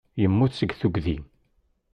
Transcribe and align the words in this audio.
Yemmut 0.21 0.53
seg 0.55 0.71
tuggdi. 0.79 1.17